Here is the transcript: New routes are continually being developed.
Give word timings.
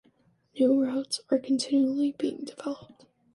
New 0.55 0.81
routes 0.81 1.21
are 1.29 1.37
continually 1.37 2.15
being 2.17 2.43
developed. 2.43 3.05